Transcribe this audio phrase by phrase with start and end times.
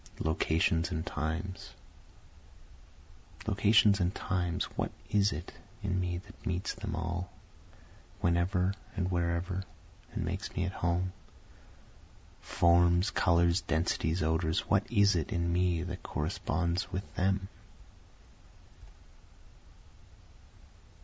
[0.19, 1.73] Locations and Times
[3.45, 7.31] Locations and times what is it in me that meets them all,
[8.19, 9.63] whenever and wherever,
[10.11, 11.13] and makes me at home?
[12.39, 17.47] Forms, colors, densities, odors what is it in me that corresponds with them?